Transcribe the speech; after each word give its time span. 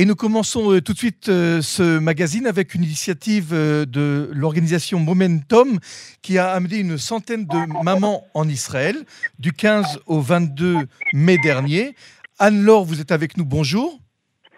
Et 0.00 0.04
nous 0.04 0.14
commençons 0.14 0.70
euh, 0.70 0.80
tout 0.80 0.92
de 0.92 0.98
suite 0.98 1.28
euh, 1.28 1.60
ce 1.60 1.98
magazine 1.98 2.46
avec 2.46 2.72
une 2.76 2.84
initiative 2.84 3.50
euh, 3.52 3.84
de 3.84 4.30
l'organisation 4.32 5.00
Momentum 5.00 5.80
qui 6.22 6.38
a 6.38 6.52
amené 6.52 6.76
une 6.76 6.98
centaine 6.98 7.46
de 7.46 7.82
mamans 7.82 8.22
en 8.32 8.48
Israël 8.48 8.94
du 9.40 9.50
15 9.50 10.02
au 10.06 10.20
22 10.20 10.86
mai 11.14 11.36
dernier. 11.38 11.96
Anne-Laure, 12.38 12.84
vous 12.84 13.00
êtes 13.00 13.10
avec 13.10 13.36
nous, 13.36 13.44
bonjour. 13.44 13.98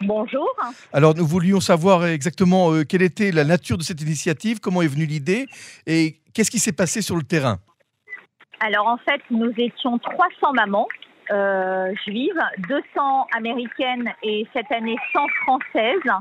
Bonjour. 0.03 0.47
Alors 0.93 1.15
nous 1.15 1.27
voulions 1.27 1.61
savoir 1.61 2.05
exactement 2.05 2.84
quelle 2.84 3.01
était 3.01 3.33
la 3.33 3.45
nature 3.45 3.79
de 3.79 3.83
cette 3.83 4.02
initiative, 4.02 4.61
comment 4.61 4.83
est 4.83 4.88
venue 4.88 5.07
l'idée 5.07 5.47
et 5.87 6.20
qu'est-ce 6.34 6.51
qui 6.51 6.59
s'est 6.59 6.73
passé 6.73 7.01
sur 7.01 7.16
le 7.16 7.23
terrain? 7.23 7.61
Alors 8.61 8.88
en 8.88 8.98
fait, 8.98 9.23
nous 9.30 9.52
étions 9.57 9.98
300 9.98 10.52
mamans 10.52 10.87
euh, 11.31 11.93
juives, 12.05 12.41
200 12.69 13.27
américaines 13.37 14.11
et 14.23 14.47
cette 14.52 14.70
année 14.73 14.97
100 15.12 15.27
françaises. 15.43 16.12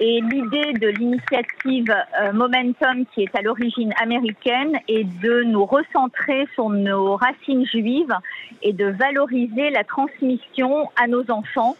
Et 0.00 0.20
l'idée 0.20 0.74
de 0.74 0.88
l'initiative 0.88 1.92
euh, 2.20 2.32
Momentum, 2.32 3.04
qui 3.12 3.22
est 3.22 3.34
à 3.34 3.42
l'origine 3.42 3.92
américaine, 4.00 4.78
est 4.86 5.04
de 5.20 5.42
nous 5.42 5.66
recentrer 5.66 6.46
sur 6.54 6.70
nos 6.70 7.16
racines 7.16 7.66
juives 7.66 8.14
et 8.62 8.72
de 8.72 8.86
valoriser 8.86 9.70
la 9.70 9.82
transmission 9.82 10.88
à 10.94 11.08
nos 11.08 11.28
enfants 11.30 11.76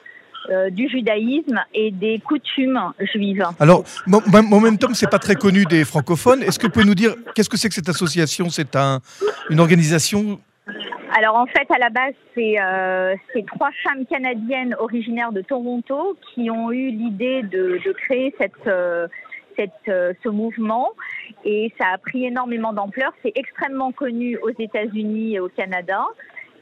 euh, 0.51 0.71
du 0.71 0.89
judaïsme 0.89 1.63
et 1.75 1.91
des 1.91 2.21
coutumes 2.21 2.81
juives. 3.13 3.45
Alors, 3.61 3.85
Momentum, 4.07 4.95
c'est 4.95 5.11
pas 5.11 5.19
très 5.19 5.35
connu 5.35 5.65
des 5.67 5.85
francophones. 5.85 6.43
Est-ce 6.43 6.59
que 6.59 6.67
vous 6.67 6.73
pouvez 6.73 6.87
nous 6.87 6.95
dire 6.95 7.15
qu'est-ce 7.35 7.49
que 7.49 7.57
c'est 7.57 7.69
que 7.69 7.75
cette 7.75 7.89
association? 7.89 8.49
C'est 8.49 8.75
un, 8.75 9.01
une 9.51 9.61
organisation 9.61 10.41
alors 11.17 11.37
en 11.37 11.47
fait, 11.47 11.71
à 11.71 11.79
la 11.79 11.91
base, 11.91 12.15
c'est 12.35 12.57
euh, 12.61 13.15
trois 13.47 13.71
femmes 13.83 14.05
canadiennes 14.07 14.75
originaires 14.79 15.33
de 15.33 15.41
Toronto 15.41 16.17
qui 16.35 16.51
ont 16.51 16.71
eu 16.71 16.91
l'idée 16.91 17.43
de, 17.43 17.81
de, 17.85 17.93
créer 17.93 18.35
cette, 18.39 18.67
euh, 18.67 19.09
cette, 19.57 19.73
euh, 19.89 20.13
ce 20.23 20.29
mouvement 20.29 20.91
et 21.45 21.73
ça 21.81 21.89
a 21.93 21.99
pris 21.99 22.25
énormément 22.27 22.73
d'ampleur. 22.73 23.13
C'est 23.23 23.33
extrêmement 23.35 23.93
connu 23.93 24.37
aux 24.39 24.51
États-Unis 24.51 25.35
et 25.35 25.41
au 25.41 25.49
Canada. 25.49 26.05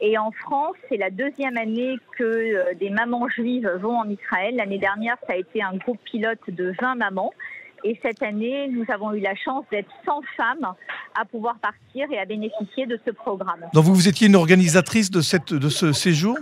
Et 0.00 0.18
en 0.18 0.30
France, 0.30 0.76
c'est 0.88 0.98
la 0.98 1.10
deuxième 1.10 1.56
année 1.56 1.96
que 2.18 2.24
euh, 2.24 2.74
des 2.74 2.90
mamans 2.90 3.28
juives 3.28 3.68
vont 3.80 3.96
en 3.96 4.08
Israël. 4.08 4.54
L'année 4.56 4.78
dernière, 4.78 5.16
ça 5.26 5.32
a 5.32 5.36
été 5.36 5.62
un 5.62 5.76
groupe 5.76 5.98
pilote 6.04 6.38
de 6.48 6.74
20 6.80 6.96
mamans. 6.96 7.32
Et 7.84 7.98
cette 8.02 8.22
année, 8.22 8.68
nous 8.68 8.84
avons 8.88 9.12
eu 9.12 9.20
la 9.20 9.34
chance 9.34 9.64
d'être 9.70 9.88
100 10.04 10.20
femmes 10.36 10.74
à 11.14 11.24
pouvoir 11.24 11.56
partir 11.58 12.10
et 12.10 12.18
à 12.18 12.24
bénéficier 12.24 12.86
de 12.86 12.98
ce 13.04 13.10
programme. 13.10 13.60
Donc 13.72 13.84
vous, 13.84 13.94
vous 13.94 14.08
étiez 14.08 14.26
une 14.26 14.36
organisatrice 14.36 15.10
de, 15.10 15.20
cette, 15.20 15.52
de 15.52 15.68
ce 15.68 15.92
séjour? 15.92 16.36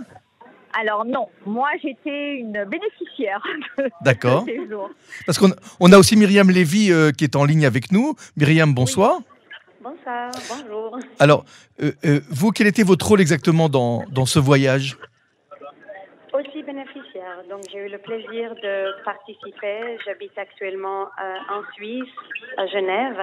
Alors 0.77 1.05
non, 1.05 1.27
moi 1.45 1.69
j'étais 1.81 2.35
une 2.35 2.65
bénéficiaire 2.65 3.41
de 3.77 3.89
D'accord. 4.01 4.45
ce 4.45 4.53
séjour. 4.53 4.89
Parce 5.25 5.37
qu'on 5.37 5.51
on 5.79 5.91
a 5.93 5.97
aussi 5.97 6.17
Myriam 6.17 6.49
Lévy 6.49 6.91
euh, 6.91 7.11
qui 7.11 7.23
est 7.23 7.35
en 7.37 7.45
ligne 7.45 7.65
avec 7.65 7.91
nous. 7.91 8.15
Myriam, 8.35 8.73
bonsoir. 8.73 9.19
Bonsoir, 9.81 10.31
bonjour. 10.49 10.99
Alors, 11.19 11.45
euh, 11.81 11.91
euh, 12.05 12.19
vous, 12.29 12.51
quel 12.51 12.67
était 12.67 12.83
votre 12.83 13.07
rôle 13.07 13.21
exactement 13.21 13.69
dans, 13.69 14.03
dans 14.11 14.25
ce 14.25 14.39
voyage? 14.39 14.97
Donc, 17.55 17.63
j'ai 17.71 17.79
eu 17.79 17.87
le 17.87 17.99
plaisir 17.99 18.53
de 18.55 19.01
participer. 19.05 19.97
J'habite 20.05 20.37
actuellement 20.37 21.03
euh, 21.03 21.55
en 21.55 21.61
Suisse, 21.73 22.03
à 22.57 22.67
Genève. 22.67 23.15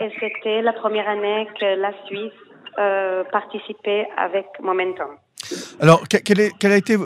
Et 0.00 0.08
c'était 0.20 0.62
la 0.62 0.72
première 0.72 1.06
année 1.06 1.46
que 1.60 1.78
la 1.78 1.92
Suisse 2.06 2.32
participait 3.30 4.08
avec 4.16 4.46
Momentum. 4.60 5.18
Alors, 5.80 6.02
quelle, 6.08 6.40
est, 6.40 6.52
quelle 6.58 6.72
a 6.72 6.76
été, 6.76 6.96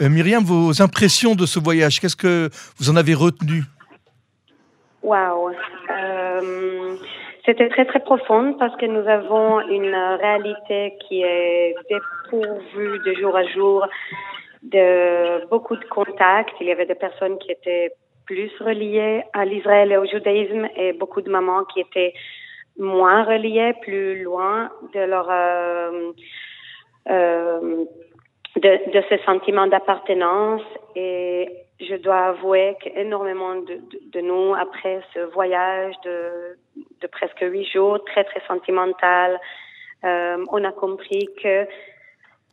Myriam, 0.00 0.42
vos 0.42 0.80
impressions 0.80 1.34
de 1.34 1.44
ce 1.44 1.60
voyage? 1.60 2.00
Qu'est-ce 2.00 2.16
que 2.16 2.48
vous 2.78 2.88
en 2.88 2.96
avez 2.96 3.12
retenu? 3.12 3.64
Waouh 5.02 5.52
c'était 7.46 7.68
très 7.68 7.84
très 7.84 8.00
profond 8.00 8.54
parce 8.58 8.76
que 8.76 8.86
nous 8.86 9.08
avons 9.08 9.60
une 9.68 9.94
réalité 9.94 10.94
qui 11.06 11.22
est 11.22 11.76
dépourvue 11.88 12.98
de 13.06 13.14
jour 13.14 13.36
à 13.36 13.44
jour 13.44 13.86
de 14.66 15.46
beaucoup 15.48 15.76
de 15.76 15.84
contacts. 15.84 16.54
Il 16.60 16.66
y 16.66 16.72
avait 16.72 16.86
des 16.86 16.94
personnes 16.94 17.38
qui 17.38 17.52
étaient 17.52 17.92
plus 18.26 18.50
reliées 18.60 19.22
à 19.32 19.44
l'Israël 19.44 19.92
et 19.92 19.96
au 19.96 20.04
judaïsme 20.04 20.68
et 20.76 20.92
beaucoup 20.92 21.20
de 21.20 21.30
mamans 21.30 21.64
qui 21.64 21.80
étaient 21.80 22.12
moins 22.78 23.24
reliées, 23.24 23.74
plus 23.82 24.22
loin 24.22 24.70
de 24.92 25.00
leur 25.00 25.28
euh, 25.30 26.12
euh, 27.08 27.84
de, 28.56 28.90
de 28.92 29.02
ce 29.08 29.16
sentiment 29.24 29.66
d'appartenance 29.66 30.62
et 30.94 31.48
je 31.80 31.94
dois 31.96 32.28
avouer 32.28 32.76
qu'énormément 32.80 33.56
de, 33.56 33.80
de, 34.12 34.20
nous, 34.20 34.54
après 34.54 35.00
ce 35.12 35.20
voyage 35.20 35.94
de, 36.04 36.56
de 37.00 37.06
presque 37.06 37.40
huit 37.40 37.66
jours, 37.66 38.02
très 38.04 38.24
très 38.24 38.40
sentimental, 38.48 39.38
euh, 40.04 40.44
on 40.50 40.64
a 40.64 40.72
compris 40.72 41.28
que 41.42 41.66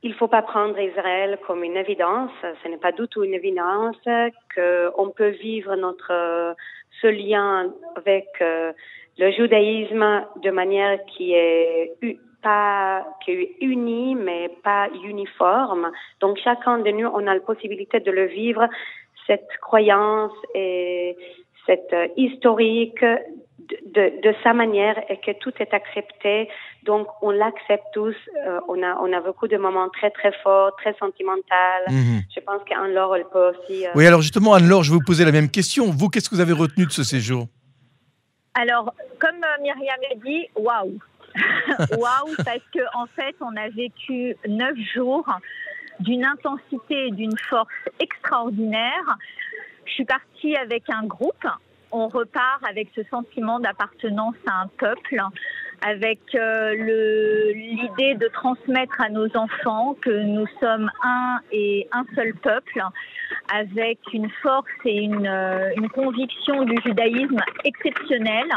il 0.04 0.14
faut 0.14 0.28
pas 0.28 0.42
prendre 0.42 0.78
Israël 0.80 1.40
comme 1.48 1.64
une 1.64 1.78
évidence. 1.78 2.32
Ce 2.62 2.68
n'est 2.68 2.78
pas 2.78 2.92
du 2.92 3.08
tout 3.08 3.24
une 3.24 3.34
évidence 3.34 3.98
qu'on 4.54 5.10
peut 5.10 5.30
vivre 5.30 5.76
notre 5.76 6.56
ce 7.02 7.08
lien 7.08 7.74
avec 7.96 8.28
euh, 8.42 8.72
le 9.18 9.32
judaïsme 9.32 10.26
de 10.44 10.52
manière 10.52 11.00
qui 11.06 11.34
est 11.34 11.94
pas 12.42 13.06
qui 13.24 13.32
est 13.32 13.56
unie 13.62 14.16
mais 14.16 14.50
pas 14.64 14.90
uniforme. 15.06 15.92
Donc 16.20 16.38
chacun 16.44 16.80
de 16.80 16.92
nous 16.92 17.08
on 17.08 17.26
a 17.26 17.34
la 17.34 17.40
possibilité 17.40 18.02
de 18.02 18.12
le 18.12 18.26
vivre 18.26 18.68
cette 19.26 19.50
croyance 19.62 20.34
et 20.54 21.16
cette 21.66 21.94
euh, 21.94 22.08
historique 22.18 23.04
de, 23.04 24.22
de, 24.22 24.36
sa 24.44 24.54
manière 24.54 25.02
et 25.10 25.18
que 25.18 25.32
tout 25.32 25.54
est 25.60 25.74
accepté. 25.74 26.50
Donc, 26.86 27.08
on 27.22 27.32
l'accepte 27.32 27.86
tous. 27.94 28.16
Euh, 28.46 28.60
on, 28.68 28.82
a, 28.84 28.98
on 29.02 29.14
a 29.14 29.22
beaucoup 29.22 29.48
de 29.48 29.58
moments 29.58 29.90
très, 29.90 30.12
très 30.12 30.32
forts, 30.44 30.76
très 30.78 30.94
sentimentaux. 31.00 31.44
Mhm. 31.90 32.22
Je 32.36 32.42
pense 32.42 32.62
qu'Anne-Laure, 32.66 33.16
elle 33.16 33.26
peut 33.32 33.52
aussi. 33.52 33.86
Euh, 33.86 33.92
oui, 33.96 34.06
alors 34.06 34.22
justement, 34.22 34.54
Anne-Laure, 34.54 34.84
je 34.84 34.92
vais 34.92 34.98
vous 34.98 35.06
poser 35.06 35.24
la 35.24 35.32
même 35.32 35.50
question. 35.50 35.86
Vous, 35.86 36.10
qu'est-ce 36.10 36.30
que 36.30 36.36
vous 36.36 36.42
avez 36.42 36.54
retenu 36.54 36.86
de 36.86 36.92
ce 36.92 37.04
séjour? 37.04 37.48
Alors, 38.56 38.94
comme 39.20 39.38
Myriam 39.62 39.98
l'a 40.10 40.16
dit, 40.24 40.48
waouh! 40.56 41.00
waouh, 41.98 42.36
parce 42.46 42.62
qu'en 42.74 43.04
en 43.04 43.06
fait, 43.16 43.36
on 43.42 43.56
a 43.56 43.70
vécu 43.70 44.36
neuf 44.48 44.78
jours 44.94 45.26
d'une 46.00 46.26
intensité 46.26 47.08
et 47.08 47.12
d'une 47.12 47.38
force 47.50 47.68
extraordinaire. 48.00 49.18
Je 49.86 49.92
suis 49.92 50.06
partie 50.06 50.56
avec 50.56 50.84
un 50.90 51.06
groupe. 51.06 51.48
On 51.92 52.08
repart 52.08 52.64
avec 52.68 52.90
ce 52.96 53.02
sentiment 53.10 53.60
d'appartenance 53.60 54.36
à 54.48 54.62
un 54.62 54.68
peuple, 54.68 55.22
avec 55.86 56.20
euh, 56.34 56.74
l'idée 56.76 58.16
de 58.16 58.28
transmettre 58.30 59.02
à 59.02 59.10
nos 59.10 59.28
enfants 59.36 59.96
que 60.02 60.10
nous 60.10 60.48
sommes 60.62 60.90
un 61.04 61.40
et 61.52 61.88
un 61.92 62.06
seul 62.16 62.34
peuple, 62.36 62.82
avec 63.54 64.00
une 64.14 64.30
force 64.42 64.66
et 64.86 64.98
une, 64.98 65.28
euh, 65.28 65.72
une 65.76 65.90
conviction 65.90 66.64
du 66.64 66.76
judaïsme 66.86 67.40
exceptionnelle. 67.66 68.50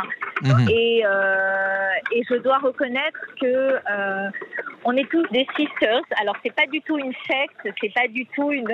Mhm. 0.42 0.68
Et, 0.70 1.02
euh, 1.04 1.88
et, 2.12 2.22
je 2.30 2.36
dois 2.36 2.58
reconnaître 2.58 3.20
que 3.40 3.76
on 4.84 4.96
est 4.96 5.10
tous 5.10 5.26
des 5.32 5.46
sisters. 5.56 6.02
Alors 6.20 6.36
c'est 6.44 6.54
pas 6.54 6.66
du 6.66 6.80
tout 6.82 6.96
une 6.96 7.14
secte, 7.26 7.74
c'est 7.80 7.92
pas 7.92 8.06
du 8.08 8.24
tout 8.26 8.52
une 8.52 8.68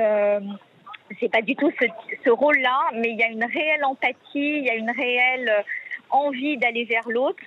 c'est 1.20 1.30
pas 1.30 1.42
du 1.42 1.54
tout 1.56 1.70
ce, 1.80 1.86
ce 2.24 2.30
rôle-là, 2.30 2.78
mais 2.94 3.10
il 3.10 3.18
y 3.18 3.22
a 3.22 3.28
une 3.28 3.44
réelle 3.44 3.84
empathie, 3.84 4.16
il 4.34 4.64
y 4.64 4.70
a 4.70 4.74
une 4.74 4.90
réelle 4.90 5.64
envie 6.12 6.56
d'aller 6.58 6.84
vers 6.84 7.08
l'autre. 7.08 7.42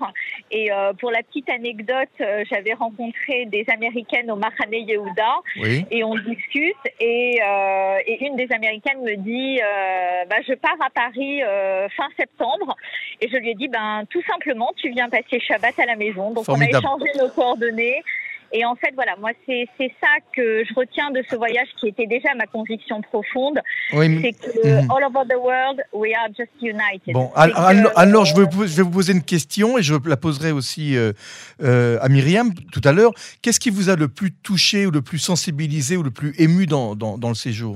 Et 0.52 0.72
euh, 0.72 0.94
pour 0.94 1.10
la 1.12 1.24
petite 1.24 1.50
anecdote, 1.50 2.08
euh, 2.22 2.44
j'avais 2.50 2.74
rencontré 2.74 3.46
des 3.48 3.66
Américaines 3.68 4.30
au 4.30 4.36
Mahane 4.36 4.72
Yehuda 4.72 5.42
et 5.90 6.04
on 6.04 6.16
discute. 6.16 6.76
Et, 7.00 7.40
euh, 7.42 7.98
et, 8.06 8.24
une 8.26 8.36
des 8.36 8.52
Américaines 8.52 9.02
me 9.02 9.16
dit 9.16 9.60
euh, 9.60 10.26
bah, 10.30 10.36
Je 10.48 10.54
pars 10.54 10.78
à 10.86 10.90
Paris 10.92 11.42
euh, 11.42 11.88
fin 11.90 12.08
septembre. 12.16 12.76
Et 13.22 13.28
je 13.28 13.38
lui 13.38 13.52
ai 13.52 13.56
dit 13.56 13.68
ben, 13.68 14.04
Tout 14.10 14.22
simplement, 14.30 14.72
tu 14.78 14.92
viens 14.92 15.10
passer 15.10 15.40
Shabbat 15.40 15.80
à 15.80 15.86
la 15.88 15.96
maison. 15.96 16.32
Donc 16.32 16.46
on 16.48 16.62
a 16.62 16.66
échangé 16.66 17.06
nos 17.18 17.30
coordonnées. 17.30 18.04
Et 18.56 18.64
en 18.64 18.76
fait, 18.76 18.94
voilà, 18.96 19.18
moi, 19.20 19.32
c'est 19.46 19.68
ça 20.00 20.08
que 20.34 20.64
je 20.64 20.74
retiens 20.74 21.12
de 21.12 21.22
ce 21.30 21.36
voyage 21.36 21.68
qui 21.78 21.90
était 21.90 22.08
déjà 22.08 22.34
ma 22.36 22.46
conviction 22.48 23.02
profonde. 23.02 23.60
c'est 23.92 23.98
que 23.98 24.82
mhm. 24.82 24.90
all 24.90 25.04
over 25.04 25.28
the 25.30 25.38
world, 25.38 25.84
we 25.92 26.14
are 26.14 26.30
just 26.30 26.52
united. 26.62 27.14
Bon, 27.14 27.32
alors, 27.36 28.24
je, 28.24 28.34
vais, 28.34 28.68
je 28.68 28.78
vais 28.78 28.84
vous 28.84 28.92
poser 28.92 29.12
une 29.12 29.24
question 29.24 29.78
et 29.78 29.84
je 29.84 29.96
la 30.06 30.16
poserai 30.16 30.54
aussi 30.54 30.96
euh, 30.96 31.12
euh, 31.62 31.98
à 32.02 32.08
Myriam 32.08 32.54
tout 32.72 32.82
à 32.86 32.94
l'heure. 32.94 33.12
Qu'est-ce 33.42 33.60
qui 33.60 33.72
vous 33.72 33.90
a 33.90 33.98
le 33.98 34.08
plus 34.08 34.32
touché 34.32 34.86
ou 34.86 34.92
le 34.92 35.02
plus 35.02 35.20
sensibilisé 35.20 35.98
ou 35.98 36.04
le 36.04 36.12
plus 36.12 36.34
ému 36.38 36.66
dans, 36.66 36.96
dans, 36.96 37.18
dans 37.18 37.30
le 37.30 37.36
séjour? 37.36 37.76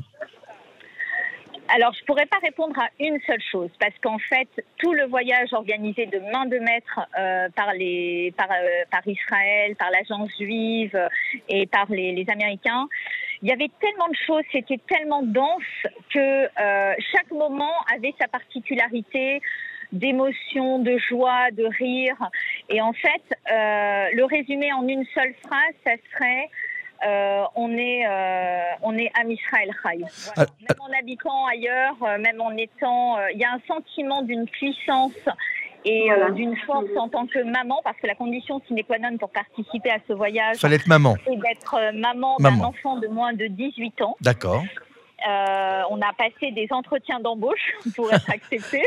Alors, 1.82 1.94
je 1.94 2.04
pourrais 2.04 2.26
pas 2.26 2.40
répondre 2.42 2.78
à 2.80 2.90
une 3.00 3.20
seule 3.26 3.42
chose 3.52 3.70
parce 3.80 3.94
qu'en 4.02 4.20
fait, 4.20 4.50
tout 4.78 4.92
le 4.92 5.06
voyage 5.06 5.54
organisé 5.54 6.06
de 6.08 6.20
main 6.20 6.46
de 6.46 6.60
maître 6.60 7.00
euh, 7.18 7.48
par 7.56 7.74
les 7.74 8.34
par, 8.36 8.52
euh, 8.52 8.84
par 8.92 9.08
Israël, 9.08 9.76
par 9.78 9.90
l'agence 9.90 10.30
juive 10.38 10.98
et 11.48 11.68
par 11.68 11.90
les, 11.90 12.12
les 12.12 12.30
Américains, 12.30 12.88
il 13.42 13.48
y 13.48 13.52
avait 13.54 13.72
tellement 13.80 14.10
de 14.10 14.18
choses, 14.28 14.44
c'était 14.52 14.80
tellement 14.88 15.24
dense 15.24 15.64
que 16.14 16.20
euh, 16.20 16.96
chaque 17.14 17.32
moment 17.32 17.74
avait 17.96 18.14
sa 18.20 18.28
particularité 18.28 19.42
d'émotion, 19.92 20.80
de 20.80 20.98
joie, 20.98 21.50
de 21.52 21.66
rire. 21.66 22.18
Et 22.70 22.82
en 22.82 22.94
fait, 22.94 23.24
euh, 23.52 24.10
le 24.14 24.26
résumer 24.26 24.72
en 24.74 24.88
une 24.88 25.06
seule 25.14 25.34
phrase, 25.46 25.74
ça 25.86 25.94
serait 26.12 26.50
euh, 27.06 27.44
on 27.56 27.72
est 27.78 28.06
euh, 28.08 28.60
on 28.82 28.98
est 28.98 29.12
à 29.20 29.24
Israël 29.26 29.70
Chai. 29.84 30.04
Ah, 30.36 30.46
Même 30.68 30.80
en 30.80 31.00
habitant 31.00 31.46
ailleurs, 31.48 31.96
euh, 32.04 32.18
même 32.18 32.42
en 32.42 32.52
étant, 32.58 33.18
euh, 33.18 33.32
il 33.34 33.40
y 33.40 33.44
a 33.46 33.52
un 33.54 33.62
sentiment 33.68 34.22
d'une 34.22 34.46
puissance 34.48 35.14
et 35.86 36.12
euh, 36.12 36.32
d'une 36.32 36.58
force 36.66 36.90
en 36.98 37.08
tant 37.08 37.26
que 37.26 37.42
maman, 37.44 37.80
parce 37.86 37.96
que 37.98 38.08
la 38.08 38.16
condition 38.16 38.62
sine 38.68 38.84
qua 38.84 39.00
non 39.00 39.18
pour 39.18 39.30
participer 39.30 39.92
à 39.92 40.00
ce 40.08 40.14
voyage, 40.14 40.58
Fallait 40.58 40.76
être 40.76 40.88
maman. 40.88 41.16
c'est 41.26 41.38
d'être 41.38 41.76
euh, 41.76 41.92
maman 41.94 42.36
d'un 42.40 42.60
enfant 42.62 42.98
de 42.98 43.08
moins 43.08 43.32
de 43.34 43.46
18 43.48 44.02
ans. 44.02 44.18
D'accord. 44.20 44.64
Euh, 45.28 45.82
on 45.90 45.98
a 45.98 46.14
passé 46.18 46.52
des 46.52 46.68
entretiens 46.72 47.20
d'embauche 47.20 47.74
pour 47.96 48.12
être 48.14 48.30
accepté. 48.30 48.84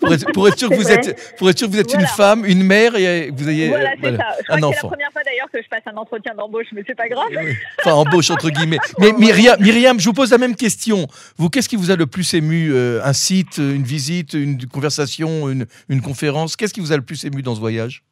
Pour 0.00 0.12
être, 0.12 0.32
pour 0.32 0.48
être 0.48 0.58
sûr 0.58 0.68
que 0.68 0.74
vous 0.74 0.90
êtes, 0.90 1.36
pour 1.38 1.48
être 1.48 1.58
sûr 1.58 1.68
que 1.68 1.72
vous 1.72 1.80
êtes 1.80 1.94
une 1.94 2.06
femme, 2.06 2.44
une 2.44 2.62
mère 2.62 2.94
et 2.96 3.30
vous 3.30 3.48
ayez 3.48 3.68
voilà, 3.68 3.90
euh, 3.90 3.94
c'est 3.94 4.10
voilà, 4.10 4.18
ça. 4.18 4.36
Je 4.40 4.44
crois 4.44 4.56
un 4.56 4.60
que 4.60 4.76
c'est 4.76 4.82
la 4.82 4.88
première 4.88 5.12
fois 5.12 5.22
d'ailleurs 5.24 5.50
que 5.50 5.62
je 5.62 5.68
passe 5.68 5.82
un 5.86 5.96
entretien 5.96 6.34
d'embauche, 6.34 6.66
mais 6.72 6.82
c'est 6.86 6.94
pas 6.94 7.08
grave. 7.08 7.28
Oui. 7.30 7.54
Enfin, 7.80 7.94
embauche 7.94 8.30
entre 8.30 8.50
guillemets. 8.50 8.78
Mais 8.98 9.12
Myriam, 9.12 9.60
Myriam, 9.60 9.98
je 9.98 10.04
vous 10.04 10.12
pose 10.12 10.30
la 10.30 10.38
même 10.38 10.56
question. 10.56 11.06
Vous, 11.36 11.48
qu'est-ce 11.48 11.68
qui 11.68 11.76
vous 11.76 11.90
a 11.90 11.96
le 11.96 12.06
plus 12.06 12.34
ému 12.34 12.70
euh, 12.72 13.00
Un 13.04 13.12
site, 13.12 13.58
une 13.58 13.82
visite, 13.82 14.34
une 14.34 14.66
conversation, 14.66 15.48
une, 15.48 15.66
une 15.88 16.02
conférence? 16.02 16.56
Qu'est-ce 16.56 16.74
qui 16.74 16.80
vous 16.80 16.92
a 16.92 16.96
le 16.96 17.02
plus 17.02 17.24
ému 17.24 17.42
dans 17.42 17.54
ce 17.54 17.60
voyage? 17.60 18.02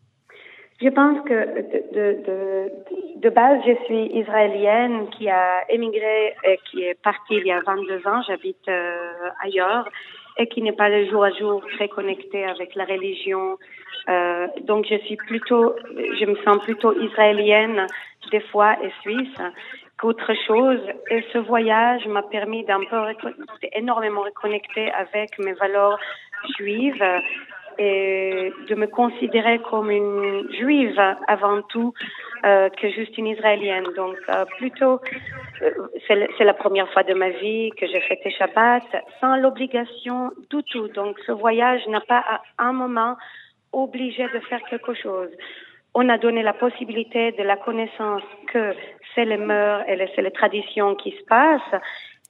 Je 0.81 0.89
pense 0.89 1.19
que 1.29 1.35
de, 1.35 1.83
de, 1.93 2.23
de, 2.25 2.73
de 3.23 3.31
base, 3.31 3.61
je 3.67 3.75
suis 3.87 4.19
israélienne 4.19 5.09
qui 5.11 5.29
a 5.29 5.65
émigré 5.71 6.35
et 6.45 6.59
qui 6.71 6.85
est 6.85 6.95
partie 7.03 7.35
il 7.35 7.47
y 7.47 7.53
a 7.53 7.61
22 7.61 8.07
ans. 8.07 8.23
J'habite 8.27 8.69
euh, 8.69 9.29
ailleurs 9.43 9.89
et 10.37 10.47
qui 10.47 10.63
n'est 10.63 10.73
pas 10.73 10.89
de 10.89 11.05
jour 11.07 11.25
à 11.25 11.31
jour 11.33 11.63
très 11.75 11.89
connectée 11.89 12.45
avec 12.45 12.77
la 12.77 12.85
religion. 12.85 13.59
Euh, 14.09 14.47
donc, 14.63 14.87
je 14.89 14.99
suis 15.07 15.17
plutôt, 15.17 15.75
je 15.97 16.25
me 16.27 16.37
sens 16.45 16.59
plutôt 16.63 16.93
israélienne 17.01 17.87
des 18.31 18.41
fois 18.41 18.77
et 18.85 18.93
suisse 19.03 19.37
qu'autre 19.99 20.33
chose. 20.47 20.81
Et 21.11 21.25
ce 21.33 21.39
voyage 21.39 22.07
m'a 22.07 22.23
permis 22.23 22.65
d'un 22.65 22.85
peu 22.89 22.99
énormément 23.73 24.23
reconnecter 24.23 24.93
avec 24.93 25.39
mes 25.41 25.55
valeurs 25.55 25.99
juives 26.57 27.05
et 27.79 28.53
de 28.69 28.75
me 28.75 28.87
considérer 28.87 29.61
comme 29.61 29.91
une 29.91 30.51
juive 30.53 31.01
avant 31.29 31.63
tout 31.63 31.93
euh, 32.45 32.69
que 32.71 32.89
juste 32.91 33.17
une 33.19 33.29
israélienne. 33.29 33.87
Donc 33.97 34.17
euh, 34.29 34.45
plutôt, 34.59 35.01
euh, 35.63 35.71
c'est 36.07 36.45
la 36.45 36.55
première 36.55 36.91
fois 36.93 37.03
de 37.03 37.15
ma 37.15 37.31
vie 37.31 37.71
que 37.79 37.87
j'ai 37.87 38.01
fêté 38.01 38.31
Shabbat 38.31 38.83
sans 39.21 39.37
l'obligation 39.37 40.33
du 40.51 40.63
tout. 40.65 40.89
Donc 40.89 41.19
ce 41.27 41.33
voyage 41.33 41.87
n'a 41.89 42.01
pas 42.01 42.25
à 42.29 42.41
un 42.59 42.73
moment 42.73 43.17
obligé 43.73 44.25
de 44.35 44.41
faire 44.41 44.63
quelque 44.71 44.95
chose. 44.95 45.31
On 45.95 46.09
a 46.09 46.19
donné 46.19 46.43
la 46.43 46.53
possibilité 46.53 47.33
de 47.33 47.43
la 47.43 47.57
connaissance 47.57 48.23
que 48.53 48.75
c'est 49.15 49.25
les 49.25 49.37
mœurs 49.37 49.83
et 49.89 49.97
c'est 50.15 50.23
les 50.23 50.31
traditions 50.31 50.95
qui 50.95 51.13
se 51.13 51.25
passent. 51.25 51.83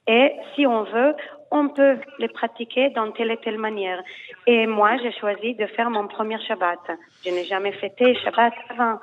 Et 0.07 0.33
si 0.55 0.65
on 0.65 0.83
veut, 0.83 1.13
on 1.51 1.69
peut 1.69 1.97
les 2.19 2.27
pratiquer 2.29 2.89
dans 2.91 3.11
telle 3.11 3.31
et 3.31 3.37
telle 3.37 3.57
manière. 3.57 4.01
Et 4.47 4.67
moi, 4.67 4.97
j'ai 5.01 5.11
choisi 5.13 5.55
de 5.55 5.65
faire 5.67 5.89
mon 5.89 6.07
premier 6.07 6.39
Shabbat. 6.39 6.79
Je 7.25 7.29
n'ai 7.31 7.45
jamais 7.45 7.71
fêté 7.73 8.15
Shabbat 8.15 8.53
avant. 8.69 8.99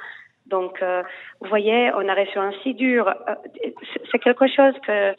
Donc, 0.47 0.81
euh, 0.81 1.03
vous 1.41 1.49
voyez, 1.49 1.91
on 1.95 2.09
a 2.09 2.15
reçu 2.15 2.39
un 2.39 2.53
si 2.63 2.75
dur. 2.75 3.09
Euh, 3.09 3.35
c'est- 4.13 4.19
quelque 4.21 4.47
chose 4.47 4.75
que 4.87 5.15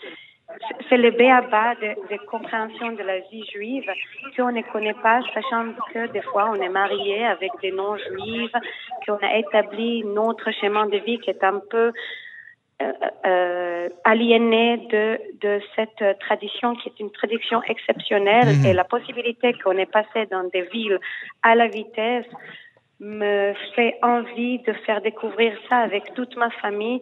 c'est- 0.87 0.97
le 0.97 1.11
béaba 1.11 1.75
de, 1.75 1.89
de 2.11 2.17
compréhension 2.25 2.93
de 2.93 3.03
la 3.03 3.19
vie 3.19 3.45
juive 3.53 3.89
qu'on 4.35 4.51
ne 4.53 4.61
connaît 4.61 4.93
pas, 4.93 5.19
sachant 5.33 5.65
que 5.93 6.07
des 6.07 6.21
fois 6.21 6.49
on 6.51 6.55
est 6.55 6.69
marié 6.69 7.25
avec 7.25 7.51
des 7.61 7.71
non-juifs, 7.71 8.53
qu'on 9.05 9.17
a 9.17 9.35
établi 9.37 10.03
notre 10.05 10.49
chemin 10.51 10.85
de 10.87 10.97
vie 10.97 11.19
qui 11.19 11.29
est 11.29 11.43
un 11.43 11.59
peu 11.69 11.91
euh, 12.81 12.91
euh, 13.25 13.89
aliéné 14.03 14.77
de, 14.77 15.19
de 15.41 15.59
cette 15.75 16.19
tradition 16.19 16.75
qui 16.75 16.89
est 16.89 16.99
une 16.99 17.11
tradition 17.11 17.61
exceptionnelle 17.63 18.49
Mhm. 18.59 18.65
et 18.65 18.73
la 18.73 18.83
possibilité 18.83 19.53
qu'on 19.63 19.77
est 19.77 19.91
passé 19.91 20.27
dans 20.29 20.43
des 20.53 20.61
villes 20.73 20.99
à 21.43 21.55
la 21.55 21.67
vitesse 21.67 22.25
me 22.99 23.53
fait 23.75 23.97
envie 24.01 24.59
de 24.59 24.73
faire 24.85 25.01
découvrir 25.01 25.53
ça 25.69 25.77
avec 25.77 26.13
toute 26.15 26.35
ma 26.35 26.49
famille, 26.49 27.01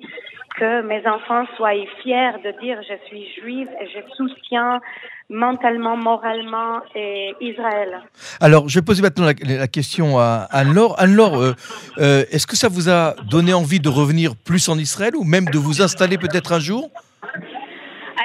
que 0.57 0.81
mes 0.81 1.05
enfants 1.07 1.45
soient 1.55 1.73
fiers 2.01 2.31
de 2.43 2.51
dire 2.61 2.81
je 2.81 2.95
suis 3.07 3.25
juive 3.33 3.69
et 3.81 3.87
je 3.87 3.99
soutiens 4.15 4.79
mentalement, 5.29 5.97
moralement 5.97 6.81
et 6.95 7.33
Israël. 7.41 8.01
Alors, 8.39 8.69
je 8.69 8.79
vais 8.79 8.85
poser 8.85 9.01
maintenant 9.01 9.25
la, 9.25 9.33
la 9.57 9.67
question 9.67 10.19
à 10.19 10.47
Anne-Laure. 10.51 10.95
Anne-Laure, 10.99 11.41
euh, 11.41 11.53
euh, 11.97 12.23
est-ce 12.31 12.45
que 12.47 12.55
ça 12.55 12.67
vous 12.69 12.89
a 12.89 13.15
donné 13.29 13.53
envie 13.53 13.79
de 13.79 13.89
revenir 13.89 14.35
plus 14.35 14.69
en 14.69 14.77
Israël 14.77 15.15
ou 15.15 15.23
même 15.23 15.45
de 15.45 15.57
vous 15.57 15.81
installer 15.81 16.17
peut-être 16.17 16.53
un 16.53 16.59
jour? 16.59 16.89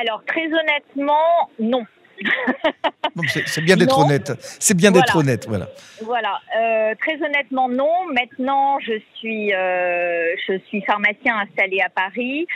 Alors 0.00 0.22
très 0.26 0.46
honnêtement, 0.46 1.50
non. 1.58 1.84
C'est 3.46 3.62
bien 3.62 3.76
d'être 3.76 3.98
honnête. 3.98 4.32
C'est 4.60 4.76
bien 4.76 4.90
d'être 4.90 5.12
Voilà. 5.14 5.20
honnête, 5.28 5.46
voilà. 5.48 5.68
Voilà, 6.04 6.40
euh, 6.56 6.94
très 7.00 7.14
honnêtement 7.22 7.68
non. 7.68 7.90
Maintenant, 8.12 8.78
je 8.80 9.00
suis, 9.16 9.52
euh, 9.54 10.34
je 10.46 10.58
suis 10.68 10.82
pharmacien 10.82 11.38
installé 11.38 11.80
à 11.80 11.88
Paris. 11.88 12.46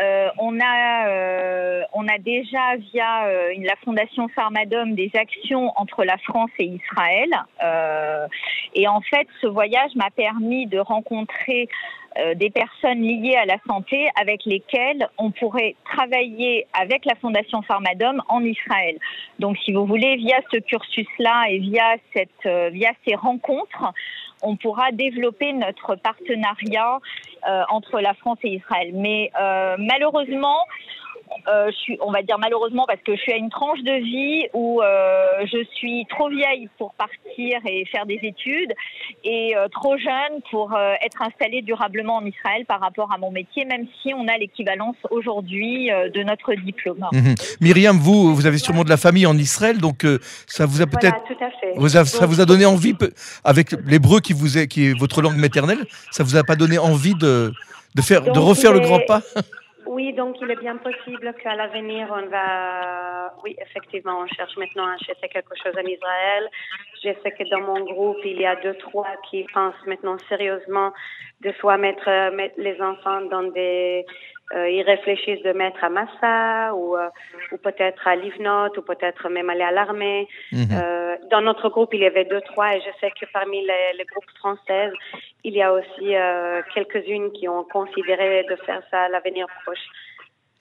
Euh, 0.00 0.28
on 0.38 0.58
a, 0.60 1.08
euh, 1.08 1.82
on 1.92 2.08
a 2.08 2.18
déjà 2.18 2.76
via 2.76 3.26
euh, 3.26 3.52
la 3.58 3.76
fondation 3.84 4.28
Pharmadome 4.28 4.94
des 4.94 5.10
actions 5.14 5.72
entre 5.76 6.04
la 6.04 6.16
France 6.18 6.50
et 6.58 6.64
Israël. 6.64 7.28
Euh, 7.62 8.26
et 8.74 8.88
en 8.88 9.00
fait, 9.02 9.26
ce 9.40 9.46
voyage 9.46 9.94
m'a 9.94 10.10
permis 10.10 10.66
de 10.66 10.78
rencontrer 10.78 11.68
euh, 12.18 12.34
des 12.34 12.50
personnes 12.50 13.00
liées 13.00 13.36
à 13.36 13.46
la 13.46 13.56
santé 13.66 14.08
avec 14.20 14.44
lesquelles 14.44 15.08
on 15.18 15.30
pourrait 15.30 15.76
travailler 15.84 16.66
avec 16.74 17.04
la 17.06 17.14
fondation 17.14 17.62
Pharmadome 17.62 18.22
en 18.28 18.44
Israël. 18.44 18.98
Donc, 19.38 19.56
si 19.64 19.72
vous 19.72 19.86
voulez, 19.86 20.16
via 20.16 20.38
ce 20.52 20.58
cursus-là 20.58 21.46
et 21.48 21.58
via 21.58 21.96
cette, 22.14 22.28
euh, 22.46 22.68
via 22.70 22.90
ces 23.06 23.14
rencontres, 23.14 23.92
on 24.42 24.56
pourra 24.56 24.92
développer 24.92 25.52
notre 25.52 25.94
partenariat 25.94 26.98
euh, 27.48 27.62
entre 27.68 28.00
la 28.00 28.14
France 28.14 28.38
et 28.44 28.54
Israël. 28.54 28.90
Mais 28.94 29.30
euh, 29.40 29.76
malheureusement, 29.78 30.58
euh, 31.48 31.70
je 31.70 31.76
suis, 31.76 31.98
on 32.00 32.10
va 32.10 32.22
dire 32.22 32.38
malheureusement 32.38 32.84
parce 32.86 33.00
que 33.02 33.14
je 33.16 33.20
suis 33.20 33.32
à 33.32 33.36
une 33.36 33.50
tranche 33.50 33.80
de 33.80 33.92
vie 33.92 34.46
où 34.52 34.80
euh, 34.80 35.44
je 35.44 35.64
suis 35.74 36.06
trop 36.08 36.28
vieille 36.28 36.68
pour 36.78 36.94
partir 36.94 37.60
et 37.66 37.84
faire 37.86 38.06
des 38.06 38.20
études 38.22 38.72
et 39.24 39.56
euh, 39.56 39.68
trop 39.68 39.96
jeune 39.96 40.40
pour 40.50 40.74
euh, 40.74 40.94
être 41.04 41.22
installée 41.22 41.62
durablement 41.62 42.16
en 42.16 42.26
Israël 42.26 42.64
par 42.66 42.80
rapport 42.80 43.12
à 43.12 43.18
mon 43.18 43.30
métier, 43.30 43.64
même 43.64 43.86
si 44.02 44.12
on 44.14 44.26
a 44.28 44.36
l'équivalence 44.38 44.96
aujourd'hui 45.10 45.90
euh, 45.90 46.08
de 46.10 46.22
notre 46.22 46.54
diplôme. 46.54 47.04
Mhm. 47.12 47.34
Myriam, 47.60 47.96
vous, 47.98 48.34
vous 48.34 48.46
avez 48.46 48.58
sûrement 48.58 48.84
de 48.84 48.90
la 48.90 48.96
famille 48.96 49.26
en 49.26 49.36
Israël, 49.36 49.78
donc 49.78 50.04
euh, 50.04 50.18
ça 50.46 50.66
vous 50.66 50.82
a 50.82 50.86
peut-être 50.86 51.22
Voilà, 51.76 52.04
ça 52.04 52.26
vous 52.26 52.40
a 52.40 52.44
donné 52.44 52.66
envie, 52.66 52.94
avec 53.44 53.72
l'hébreu 53.86 54.20
qui, 54.20 54.32
vous 54.32 54.58
est, 54.58 54.66
qui 54.68 54.86
est 54.88 54.98
votre 54.98 55.22
langue 55.22 55.36
maternelle, 55.36 55.84
ça 56.10 56.22
vous 56.22 56.36
a 56.36 56.44
pas 56.44 56.56
donné 56.56 56.78
envie 56.78 57.14
de, 57.14 57.52
de, 57.94 58.02
faire, 58.02 58.22
de 58.22 58.30
Donc, 58.30 58.48
refaire 58.48 58.72
le 58.72 58.80
grand 58.80 59.00
pas? 59.06 59.22
Oui, 59.94 60.14
donc 60.14 60.36
il 60.40 60.50
est 60.50 60.58
bien 60.58 60.78
possible 60.78 61.34
qu'à 61.34 61.54
l'avenir, 61.54 62.08
on 62.10 62.26
va... 62.28 63.34
Oui, 63.44 63.54
effectivement, 63.60 64.20
on 64.20 64.26
cherche 64.26 64.56
maintenant 64.56 64.86
à 64.86 64.94
acheter 64.94 65.28
quelque 65.28 65.54
chose 65.62 65.74
en 65.76 65.86
Israël. 65.86 66.48
Je 67.04 67.10
sais 67.22 67.30
que 67.32 67.46
dans 67.50 67.60
mon 67.60 67.84
groupe, 67.84 68.16
il 68.24 68.40
y 68.40 68.46
a 68.46 68.56
deux, 68.56 68.72
trois 68.78 69.14
qui 69.28 69.44
pensent 69.52 69.86
maintenant 69.86 70.16
sérieusement 70.30 70.94
de 71.42 71.52
soit 71.60 71.76
mettre, 71.76 72.08
euh, 72.08 72.30
mettre 72.30 72.54
les 72.56 72.80
enfants 72.80 73.20
dans 73.26 73.42
des... 73.42 74.06
euh, 74.54 74.68
ils 74.68 74.82
réfléchissent 74.82 75.42
de 75.42 75.52
mettre 75.52 75.82
à 75.82 75.88
Massa 75.88 76.74
ou, 76.74 76.96
euh, 76.96 77.08
ou 77.52 77.56
peut-être 77.56 78.06
à 78.06 78.16
Livnot 78.16 78.68
ou 78.76 78.82
peut-être 78.82 79.28
même 79.30 79.48
aller 79.48 79.62
à 79.62 79.70
l'armée. 79.70 80.28
Mhm. 80.52 80.68
Euh, 80.72 81.16
dans 81.30 81.40
notre 81.40 81.68
groupe, 81.70 81.94
il 81.94 82.00
y 82.00 82.06
avait 82.06 82.24
deux, 82.26 82.40
trois, 82.42 82.74
et 82.76 82.80
je 82.80 82.90
sais 83.00 83.10
que 83.18 83.24
parmi 83.32 83.60
les, 83.62 83.96
les 83.98 84.04
groupes 84.04 84.30
françaises, 84.38 84.92
il 85.44 85.54
y 85.54 85.62
a 85.62 85.72
aussi 85.72 86.14
euh, 86.14 86.60
quelques-unes 86.74 87.32
qui 87.32 87.48
ont 87.48 87.64
considéré 87.64 88.44
de 88.50 88.56
faire 88.66 88.82
ça 88.90 89.02
à 89.04 89.08
l'avenir 89.08 89.46
proche. 89.64 89.78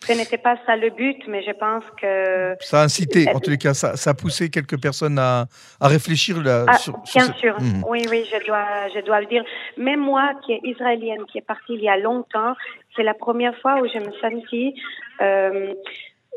Ce 0.03 0.13
n'était 0.13 0.39
pas 0.39 0.55
ça 0.65 0.75
le 0.75 0.89
but, 0.89 1.27
mais 1.27 1.43
je 1.43 1.51
pense 1.51 1.83
que 2.01 2.55
Ça 2.59 2.81
a 2.81 2.83
incité, 2.85 3.29
en 3.35 3.39
tous 3.39 3.51
les 3.51 3.59
cas, 3.59 3.75
ça, 3.75 3.95
ça 3.95 4.09
a 4.09 4.13
poussé 4.15 4.49
quelques 4.49 4.81
personnes 4.81 5.19
à, 5.19 5.45
à 5.79 5.87
réfléchir 5.87 6.41
là, 6.41 6.65
Ah, 6.67 6.73
sur, 6.73 6.95
sur 7.05 7.21
bien 7.21 7.33
sûr, 7.33 7.55
Mhm. 7.59 7.83
oui, 7.87 8.01
oui, 8.09 8.27
je 8.33 8.43
dois, 8.47 8.65
je 8.95 8.99
dois 9.01 9.21
le 9.21 9.27
dire. 9.27 9.43
Même 9.77 9.99
moi, 9.99 10.31
qui 10.43 10.53
est 10.53 10.61
israélienne, 10.63 11.23
qui 11.31 11.37
est 11.37 11.45
partie 11.45 11.73
il 11.75 11.81
y 11.83 11.89
a 11.89 11.97
longtemps, 11.97 12.55
c'est 12.95 13.03
la 13.03 13.13
première 13.13 13.55
fois 13.61 13.75
où 13.81 13.87
je 13.87 13.99
me 13.99 14.11
sentis. 14.21 14.75
Euh, 15.21 15.73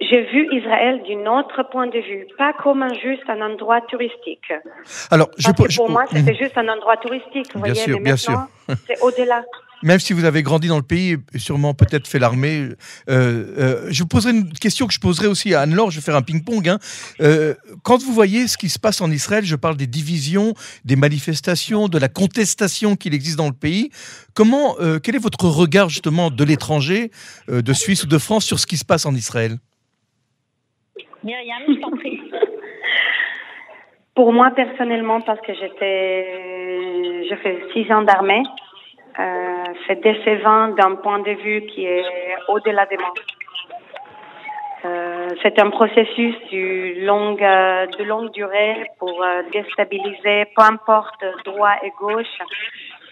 j'ai 0.00 0.22
vu 0.22 0.48
Israël 0.52 1.02
d'un 1.08 1.38
autre 1.38 1.62
point 1.70 1.86
de 1.86 1.98
vue, 2.00 2.26
pas 2.36 2.52
comme 2.52 2.82
un, 2.82 2.92
juste 2.94 3.22
un 3.28 3.40
endroit 3.40 3.80
touristique. 3.82 4.52
Alors, 5.10 5.30
je, 5.38 5.48
je- 5.68 5.76
pour 5.76 5.88
moi, 5.88 6.02
Mhm. 6.02 6.18
c'était 6.18 6.34
juste 6.34 6.58
un 6.58 6.68
endroit 6.68 6.96
touristique, 6.96 7.46
vous 7.54 7.62
Bien 7.62 7.72
voyez, 7.72 7.74
sûr, 7.76 7.98
mais 7.98 8.04
bien 8.04 8.16
sûr. 8.16 8.38
c'est 8.86 9.00
au-delà. 9.02 9.44
Même 9.82 9.98
si 9.98 10.12
vous 10.12 10.24
avez 10.24 10.42
grandi 10.42 10.68
dans 10.68 10.76
le 10.76 10.82
pays 10.82 11.16
et 11.32 11.38
sûrement 11.38 11.74
peut-être 11.74 12.06
fait 12.06 12.18
l'armée. 12.18 12.68
je 13.08 13.98
vous 13.98 14.08
poserai 14.08 14.32
une 14.32 14.52
question 14.52 14.86
que 14.86 14.94
je 14.94 15.00
poserai 15.00 15.26
aussi 15.26 15.54
à 15.54 15.62
Anne-Laure, 15.62 15.90
je 15.90 15.96
vais 15.96 16.04
faire 16.04 16.16
un 16.16 16.22
ping-pong. 16.22 16.68
Hein. 16.68 16.78
quand 17.82 18.02
vous 18.02 18.12
voyez 18.12 18.48
ce 18.48 18.56
qui 18.56 18.68
se 18.68 18.78
passe 18.78 19.00
en 19.00 19.10
Israël, 19.10 19.44
je 19.44 19.56
parle 19.56 19.76
des 19.76 19.86
divisions, 19.86 20.54
des 20.84 20.96
manifestations, 20.96 21.88
de 21.88 21.98
la 21.98 22.08
contestation 22.08 22.96
qu'il 22.96 23.14
existe 23.14 23.36
dans 23.36 23.48
le 23.48 23.54
pays, 23.54 23.90
comment, 24.34 24.76
quel 25.02 25.16
est 25.16 25.22
votre 25.22 25.44
regard 25.44 25.88
justement 25.88 26.30
de 26.30 26.44
l'étranger, 26.44 27.10
de 27.48 27.72
Suisse 27.72 28.04
ou 28.04 28.06
de 28.06 28.18
France, 28.18 28.44
sur 28.44 28.58
ce 28.58 28.66
qui 28.66 28.76
se 28.76 28.84
passe 28.84 29.06
en 29.06 29.14
Israël? 29.14 29.58
Myriam, 31.24 31.62
je 31.68 31.80
t'en 31.80 31.90
prie. 31.96 32.20
Pour 34.14 34.32
moi, 34.32 34.50
personnellement, 34.52 35.20
parce 35.22 35.40
que 35.40 35.52
j'étais, 35.54 37.26
je 37.28 37.34
fais 37.42 37.64
six 37.72 37.90
ans 37.90 38.02
d'armée, 38.02 38.42
euh, 39.18 39.64
c'est 39.86 40.00
décevant 40.02 40.68
d'un 40.68 40.96
point 40.96 41.20
de 41.20 41.30
vue 41.30 41.66
qui 41.66 41.86
est 41.86 42.04
au-delà 42.48 42.86
des 42.86 42.96
mots. 42.96 43.14
Euh, 44.84 45.28
c'est 45.42 45.58
un 45.58 45.70
processus 45.70 46.34
de 46.52 47.06
longue, 47.06 47.38
de 47.40 48.04
longue 48.04 48.30
durée 48.32 48.90
pour 48.98 49.22
euh, 49.22 49.42
déstabiliser, 49.50 50.46
peu 50.54 50.62
importe 50.62 51.24
droit 51.44 51.74
et 51.82 51.92
gauche. 51.98 52.38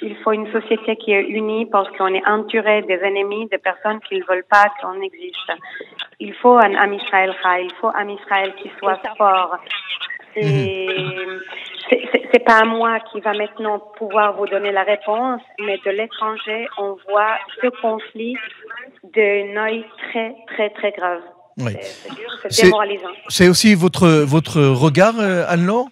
Il 0.02 0.16
faut 0.16 0.32
une 0.32 0.50
société 0.52 0.97
qui 0.97 1.12
est 1.12 1.23
unie 1.23 1.66
parce 1.66 1.88
qu'on 1.97 2.12
est 2.12 2.26
entouré 2.26 2.82
des 2.82 2.99
ennemis, 3.02 3.47
des 3.47 3.59
personnes 3.59 4.00
qui 4.00 4.18
ne 4.18 4.25
veulent 4.25 4.44
pas 4.50 4.66
qu'on 4.80 5.00
existe. 5.00 5.52
Il 6.18 6.35
faut 6.35 6.56
un 6.56 6.75
Am 6.75 6.92
Israël 6.92 7.35
il 7.61 7.73
faut 7.80 7.90
un 7.94 8.09
Israël 8.09 8.52
qui 8.56 8.71
soit 8.78 9.00
fort. 9.16 9.56
C'est 12.32 12.44
pas 12.44 12.61
à 12.61 12.64
moi 12.64 13.00
qui 13.00 13.20
va 13.20 13.34
maintenant 13.34 13.78
pouvoir 13.96 14.34
vous 14.37 14.46
donner 14.46 14.72
la 14.72 14.82
réponse, 14.82 15.42
mais 15.61 15.78
de 15.84 15.90
l'étranger, 15.90 16.66
on 16.78 16.96
voit 17.08 17.37
ce 17.61 17.68
conflit 17.80 18.37
d'un 19.14 19.56
œil 19.56 19.84
très, 19.99 20.34
très, 20.46 20.70
très 20.70 20.92
grave. 20.92 21.22
C'est 22.49 22.64
démoralisant. 22.64 23.08
C'est 23.28 23.49
aussi 23.49 23.75
votre, 23.75 24.08
votre 24.25 24.61
regard, 24.62 25.18
euh, 25.20 25.44
Anne-Laure? 25.49 25.88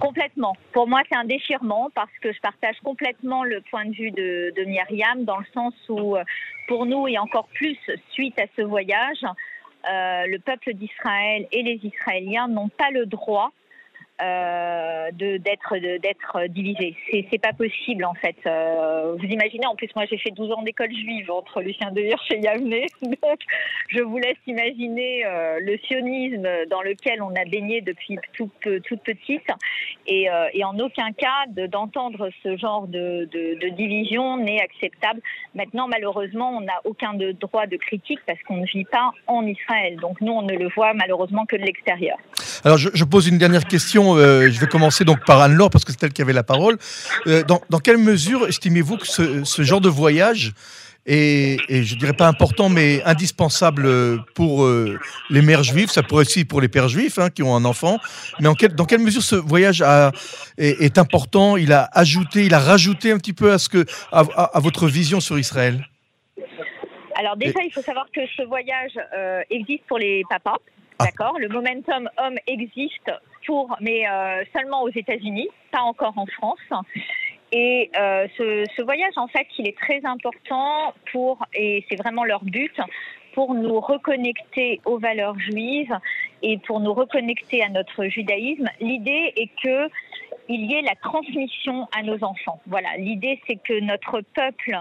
Complètement. 0.00 0.56
Pour 0.72 0.88
moi, 0.88 1.02
c'est 1.08 1.16
un 1.16 1.24
déchirement 1.24 1.90
parce 1.94 2.10
que 2.20 2.32
je 2.32 2.40
partage 2.40 2.76
complètement 2.82 3.44
le 3.44 3.60
point 3.70 3.84
de 3.84 3.92
vue 3.92 4.10
de, 4.10 4.52
de 4.56 4.64
Myriam 4.64 5.24
dans 5.24 5.38
le 5.38 5.44
sens 5.52 5.74
où, 5.88 6.16
euh, 6.16 6.24
pour 6.68 6.86
nous, 6.86 7.06
et 7.06 7.18
encore 7.18 7.48
plus 7.54 7.76
suite 8.12 8.38
à 8.40 8.46
ce 8.56 8.62
voyage, 8.62 9.22
euh, 9.22 10.26
le 10.26 10.38
peuple 10.38 10.72
d'Israël 10.72 11.46
et 11.52 11.62
les 11.62 11.78
Israéliens 11.82 12.48
n'ont 12.48 12.70
pas 12.70 12.90
le 12.90 13.06
droit 13.06 13.52
euh, 14.22 15.10
d'être 15.12 15.76
d'être 15.76 16.46
divisé. 16.48 16.94
C'est 17.10 17.38
pas 17.38 17.52
possible 17.52 18.04
en 18.04 18.14
fait. 18.14 18.36
Euh, 18.46 19.16
vous 19.18 19.26
imaginez 19.26 19.66
en 19.66 19.74
plus 19.74 19.88
moi 19.96 20.04
j'ai 20.08 20.18
fait 20.18 20.30
12 20.30 20.52
ans 20.52 20.62
d'école 20.62 20.92
juive 20.92 21.30
entre 21.30 21.60
Lucien 21.60 21.90
de 21.90 22.00
Hirsch 22.00 22.30
et 22.30 22.38
Yavne, 22.38 22.70
donc 23.02 23.40
je 23.88 24.02
vous 24.02 24.18
laisse 24.18 24.36
imaginer 24.46 25.24
euh, 25.26 25.58
le 25.60 25.76
sionisme 25.78 26.46
dans 26.70 26.82
lequel 26.82 27.22
on 27.22 27.30
a 27.30 27.44
baigné 27.44 27.80
depuis 27.80 28.18
toute 28.34 28.52
toute 28.84 29.00
petite 29.02 29.48
et, 30.06 30.30
euh, 30.30 30.46
et 30.52 30.64
en 30.64 30.78
aucun 30.78 31.12
cas 31.12 31.66
d'entendre 31.68 32.30
ce 32.44 32.56
genre 32.56 32.86
de, 32.86 33.28
de, 33.32 33.68
division 33.70 34.36
n'est 34.36 34.60
acceptable. 34.60 35.20
Maintenant 35.56 35.88
malheureusement 35.88 36.56
on 36.56 36.60
n'a 36.60 36.80
aucun 36.84 37.14
de 37.14 37.32
droit 37.32 37.66
de 37.66 37.76
critique 37.76 38.20
parce 38.26 38.40
qu'on 38.46 38.58
ne 38.58 38.66
vit 38.66 38.84
pas 38.84 39.10
en 39.26 39.44
Israël. 39.44 39.96
Donc 39.96 40.20
nous 40.20 40.32
on 40.32 40.42
ne 40.42 40.54
le 40.54 40.68
voit 40.68 40.94
malheureusement 40.94 41.46
que 41.46 41.56
de 41.56 41.62
l'extérieur. 41.62 42.16
Alors 42.64 42.78
je 42.78 43.04
pose 43.04 43.26
une 43.26 43.38
dernière 43.38 43.64
question 43.64 44.03
euh, 44.12 44.50
je 44.50 44.60
vais 44.60 44.66
commencer 44.66 45.04
donc 45.04 45.24
par 45.24 45.40
Anne-Laure 45.40 45.70
parce 45.70 45.84
que 45.84 45.92
c'est 45.92 46.02
elle 46.02 46.12
qui 46.12 46.22
avait 46.22 46.32
la 46.32 46.42
parole. 46.42 46.78
Euh, 47.26 47.42
dans, 47.42 47.78
quelle 47.78 47.98
mesure 47.98 48.46
estimez-vous 48.46 48.98
que 48.98 49.06
ce, 49.06 49.62
genre 49.62 49.80
de 49.80 49.88
voyage 49.88 50.52
est, 51.06 51.58
et 51.68 51.82
je 51.82 51.96
dirais 51.96 52.12
pas 52.12 52.28
important, 52.28 52.68
mais 52.68 53.02
indispensable 53.04 54.22
pour 54.34 54.64
euh, 54.64 54.98
les 55.30 55.42
mères 55.42 55.62
juives, 55.62 55.90
ça 55.90 56.02
pourrait 56.02 56.22
aussi 56.22 56.44
pour 56.44 56.60
les 56.60 56.68
pères 56.68 56.88
juifs 56.88 57.18
hein, 57.18 57.30
qui 57.30 57.42
ont 57.42 57.54
un 57.54 57.64
enfant. 57.64 57.98
Mais 58.40 58.48
en 58.48 58.54
dans 58.74 58.84
quelle 58.84 59.00
mesure 59.00 59.22
ce 59.22 59.36
voyage 59.36 59.82
est, 60.58 60.98
important? 60.98 61.56
Il 61.56 61.72
a 61.72 61.88
ajouté, 61.92 62.44
il 62.44 62.54
a 62.54 62.60
rajouté 62.60 63.10
un 63.10 63.18
petit 63.18 63.34
peu 63.34 63.52
à 63.52 63.58
ce 63.58 63.68
que 63.68 63.84
à, 64.12 64.60
votre 64.60 64.86
vision 64.88 65.20
sur 65.20 65.38
Israël? 65.38 65.86
Alors 67.16 67.36
déjà, 67.36 67.60
il 67.62 67.72
faut 67.72 67.82
savoir 67.82 68.06
que 68.12 68.20
ce 68.36 68.42
voyage 68.42 68.92
existe 69.50 69.84
pour 69.86 69.98
les 69.98 70.22
papas. 70.28 70.58
Ah. 70.98 71.06
D'accord? 71.06 71.38
Le 71.38 71.48
momentum 71.48 72.08
homme 72.18 72.38
existe 72.46 73.10
mais 73.80 74.08
euh, 74.08 74.44
seulement 74.52 74.82
aux 74.82 74.90
États-Unis, 74.90 75.48
pas 75.70 75.82
encore 75.82 76.16
en 76.16 76.26
France. 76.26 76.58
Et 77.52 77.90
euh, 77.96 78.26
ce, 78.36 78.82
voyage, 78.82 79.12
en 79.16 79.28
fait, 79.28 79.46
il 79.58 79.68
est 79.68 79.78
très 79.78 80.04
important 80.04 80.92
pour, 81.12 81.38
et 81.54 81.84
c'est 81.88 81.96
vraiment 81.96 82.24
leur 82.24 82.44
but, 82.44 82.74
pour 83.34 83.54
nous 83.54 83.80
reconnecter 83.80 84.80
aux 84.84 84.98
valeurs 84.98 85.38
juives 85.38 85.96
et 86.42 86.58
pour 86.58 86.80
nous 86.80 86.94
reconnecter 86.94 87.62
à 87.62 87.68
notre 87.68 88.06
judaïsme. 88.06 88.68
L'idée 88.80 89.32
est 89.36 89.50
que 89.62 89.88
il 90.48 90.70
y 90.70 90.74
ait 90.74 90.82
la 90.82 90.94
transmission 90.96 91.88
à 91.96 92.02
nos 92.02 92.22
enfants. 92.22 92.60
Voilà, 92.66 92.96
l'idée 92.98 93.40
c'est 93.46 93.56
que 93.56 93.80
notre 93.80 94.20
peuple 94.20 94.78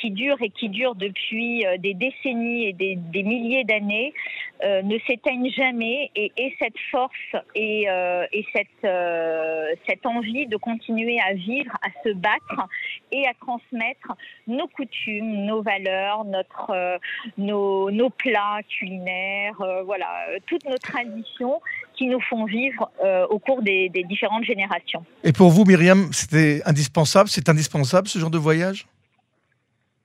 qui 0.00 0.10
dure 0.10 0.36
et 0.40 0.50
qui 0.50 0.68
dure 0.68 0.94
depuis 0.94 1.66
euh, 1.66 1.76
des 1.78 1.94
décennies 1.94 2.66
et 2.66 2.72
des, 2.72 3.22
milliers 3.22 3.64
d'années 3.64 4.14
euh, 4.62 4.82
ne 4.82 4.98
s'éteigne 5.06 5.50
jamais 5.50 6.10
et 6.14 6.32
ait 6.36 6.54
cette 6.60 6.78
force 6.90 7.12
et, 7.54 7.88
euh, 7.88 8.26
et 8.32 8.44
cette, 8.52 8.66
euh, 8.84 9.74
cette 9.88 10.06
envie 10.06 10.46
de 10.46 10.56
continuer 10.56 11.18
à 11.20 11.34
vivre, 11.34 11.72
à 11.82 11.88
se 12.04 12.12
battre 12.14 12.68
et 13.12 13.26
à 13.26 13.34
transmettre 13.34 14.12
nos 14.46 14.68
coutumes, 14.68 15.44
nos 15.44 15.62
valeurs, 15.62 16.24
notre, 16.24 16.70
euh, 16.70 16.98
nos, 17.36 17.90
nos 17.90 18.10
plats 18.10 18.60
culinaires, 18.68 19.60
voilà, 19.84 20.26
toutes 20.46 20.64
nos 20.64 20.78
traditions 20.78 21.60
qui 22.00 22.06
nous 22.06 22.20
font 22.30 22.46
vivre 22.46 22.90
au 23.28 23.38
cours 23.38 23.60
des, 23.60 23.90
des 23.90 24.04
différentes 24.04 24.44
générations. 24.44 25.04
Et 25.22 25.32
pour 25.32 25.50
vous, 25.50 25.66
Myriam, 25.66 26.08
c'était 26.12 26.62
indispensable, 26.64 27.28
c'est 27.28 27.50
indispensable 27.50 28.08
ce 28.08 28.18
genre 28.18 28.30
de 28.30 28.38
voyage? 28.38 28.86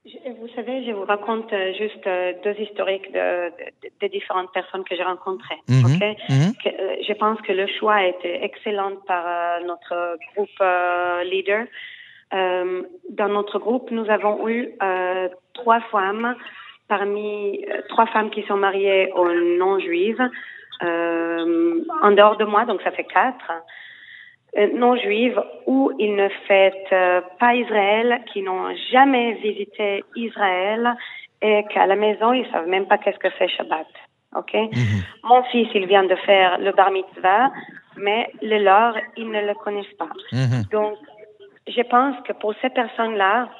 Vous 0.06 0.48
savez, 0.54 0.84
je 0.84 0.92
vous 0.92 1.04
raconte 1.04 1.52
euh, 1.52 1.72
juste 1.74 2.06
euh, 2.06 2.32
deux 2.44 2.54
historiques 2.60 3.12
de, 3.12 3.50
de, 4.00 4.06
différentes 4.06 4.52
personnes 4.52 4.84
que 4.84 4.94
j'ai 4.94 5.02
rencontrées. 5.02 5.60
Euh, 5.68 6.14
je 7.08 7.12
pense 7.14 7.40
que 7.42 7.52
le 7.52 7.66
choix 7.78 7.94
a 7.94 8.06
été 8.06 8.44
excellent 8.44 8.92
par 9.06 9.24
notre 9.64 10.16
groupe 10.32 10.62
leader. 11.24 11.66
dans 12.32 13.28
notre 13.28 13.58
groupe, 13.58 13.90
nous 13.90 14.08
avons 14.08 14.48
eu 14.48 14.76
trois 15.54 15.80
femmes, 15.92 16.36
parmi 16.88 17.64
trois 17.88 18.06
femmes 18.06 18.30
qui 18.30 18.42
sont 18.44 18.56
mariées 18.56 19.12
aux 19.12 19.32
non-juives, 19.58 20.22
en 20.82 22.10
dehors 22.12 22.36
de 22.36 22.44
moi, 22.44 22.64
donc 22.64 22.82
ça 22.82 22.90
fait 22.90 23.04
quatre. 23.04 23.52
Euh, 24.56 24.68
non 24.72 24.96
juives 24.96 25.40
ou 25.66 25.92
ils 25.98 26.14
ne 26.14 26.28
fêtent 26.48 26.92
euh, 26.92 27.20
pas 27.38 27.54
Israël, 27.54 28.22
qui 28.32 28.42
n'ont 28.42 28.74
jamais 28.90 29.34
visité 29.34 30.02
Israël 30.14 30.94
et 31.42 31.64
qu'à 31.70 31.86
la 31.86 31.96
maison, 31.96 32.32
ils 32.32 32.50
savent 32.50 32.66
même 32.66 32.86
pas 32.86 32.96
qu'est-ce 32.96 33.18
que 33.18 33.28
c'est 33.38 33.48
Shabbat. 33.48 33.86
OK? 34.34 34.54
Mhm. 34.54 35.02
Mon 35.24 35.42
fils, 35.44 35.68
il 35.74 35.86
vient 35.86 36.04
de 36.04 36.16
faire 36.16 36.58
le 36.58 36.72
bar 36.72 36.90
mitzvah, 36.90 37.50
mais 37.96 38.30
le 38.40 38.58
leur, 38.58 38.96
ils 39.16 39.30
ne 39.30 39.46
le 39.46 39.54
connaissent 39.54 39.96
pas. 39.98 40.08
Mhm. 40.32 40.62
Donc, 40.72 40.96
je 41.68 41.82
pense 41.82 42.16
que 42.26 42.32
pour 42.32 42.54
ces 42.62 42.70
personnes-là, 42.70 43.50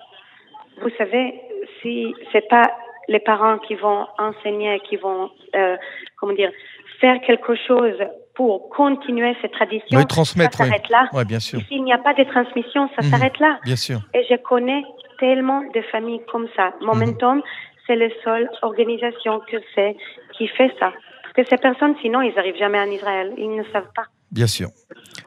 vous 0.81 0.91
savez, 0.97 1.41
si 1.83 2.15
c'est 2.33 2.49
pas 2.49 2.71
les 3.09 3.21
parents 3.21 3.59
qui 3.59 3.75
vont 3.75 4.07
enseigner, 4.19 4.81
qui 4.81 4.97
vont, 4.97 5.31
euh, 5.55 5.77
comment 6.17 6.33
dire, 6.33 6.51
faire 7.01 7.21
quelque 7.27 7.55
chose 7.67 7.99
pour 8.35 8.69
continuer 8.69 9.35
cette 9.41 9.53
tradition, 9.53 9.99
ça 9.99 10.25
s'arrête 10.25 10.89
là. 10.91 11.09
bien 11.25 11.41
sûr. 11.41 11.61
S'il 11.69 11.85
n'y 11.85 11.93
a 11.93 11.99
pas 11.99 12.15
de 12.15 12.25
transmission, 12.25 12.89
ça 12.95 13.03
mhm. 13.03 13.11
s'arrête 13.11 13.39
là. 13.39 13.59
Bien 13.65 13.77
sûr. 13.77 14.01
Et 14.15 14.25
je 14.29 14.37
connais 14.37 14.83
tellement 15.19 15.63
de 15.75 15.81
familles 15.91 16.21
comme 16.31 16.47
ça. 16.55 16.73
Momentum, 16.83 17.43
c'est 17.87 17.97
la 17.97 18.09
seule 18.23 18.51
organisation 18.63 19.41
que 19.51 19.57
c'est 19.75 19.97
qui 20.37 20.49
fait 20.49 20.73
ça. 20.79 20.93
Parce 21.23 21.35
que 21.35 21.45
ces 21.45 21.57
personnes, 21.57 21.95
sinon, 22.03 22.21
ils 22.21 22.35
n'arrivent 22.35 22.59
jamais 22.59 22.81
en 22.81 22.91
Israël. 22.91 23.33
Ils 23.39 23.55
ne 23.55 23.65
savent 23.73 23.91
pas. 23.95 24.05
Bien 24.31 24.47
sûr. 24.47 24.71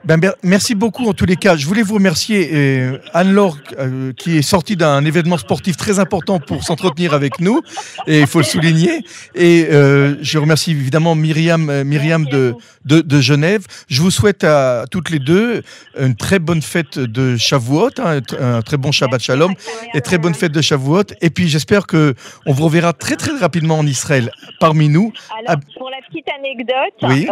Ben, 0.06 0.18
merci 0.44 0.75
beaucoup 0.75 1.10
en 1.10 1.13
tous 1.13 1.25
les 1.25 1.36
cas. 1.36 1.58
Je 1.58 1.65
voulais 1.65 1.82
vous 1.82 1.96
remercier 1.96 2.50
euh, 2.53 2.98
Anne-Laure 3.13 3.58
euh, 3.77 4.13
qui 4.13 4.38
est 4.38 4.41
sortie 4.41 4.77
d'un 4.77 5.03
événement 5.03 5.38
sportif 5.38 5.75
très 5.75 6.00
important 6.00 6.39
pour 6.39 6.63
s'entretenir 6.63 7.13
avec 7.13 7.41
nous 7.41 7.62
et 8.08 8.22
il 8.22 8.27
faut 8.27 8.39
le 8.39 8.46
souligner. 8.46 9.03
Et 9.36 9.68
euh, 9.70 10.15
je 10.22 10.39
remercie 10.39 10.72
évidemment 10.72 11.15
Myriam, 11.15 11.70
euh, 11.70 11.84
Myriam 11.84 12.25
de, 12.25 12.56
de, 12.86 13.01
de, 13.01 13.20
Genève. 13.20 13.65
Je 13.89 14.01
vous 14.01 14.10
souhaite 14.10 14.46
à 14.46 14.86
toutes 14.89 15.10
les 15.10 15.20
deux 15.20 15.63
une 16.00 16.15
très 16.15 16.39
bonne 16.39 16.62
fête 16.62 16.98
de 16.98 17.36
Shavuot, 17.36 17.89
hein, 17.98 18.22
un 18.39 18.62
très 18.62 18.77
bon 18.77 18.94
Shabbat 18.94 19.20
Shalom 19.20 19.53
et 19.94 20.00
très 20.00 20.18
bonne 20.18 20.34
fête 20.34 20.53
de 20.53 20.62
Shavuot. 20.62 21.03
Et 21.22 21.29
puis 21.29 21.50
j'espère 21.50 21.88
que 21.88 22.15
on 22.46 22.53
vous 22.53 22.63
reverra 22.63 22.94
très 22.94 23.18
très 23.18 23.38
rapidement 23.38 23.77
en 23.77 23.86
Israël 23.86 24.32
parmi 24.62 24.88
nous. 24.88 25.12
Alors 25.46 25.60
pour 25.77 25.89
la 25.89 25.98
petite 26.08 26.27
anecdote, 26.29 27.27